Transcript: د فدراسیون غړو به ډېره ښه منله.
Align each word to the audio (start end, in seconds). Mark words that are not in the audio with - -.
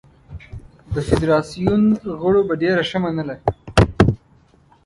د 0.93 0.95
فدراسیون 1.07 1.83
غړو 2.21 2.41
به 2.47 2.53
ډېره 2.61 2.83
ښه 2.89 2.97
منله. 3.03 3.35